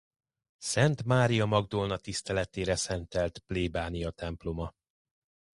[0.57, 4.73] Szent Mária Magdolna tiszteletére szentelt plébániatemploma.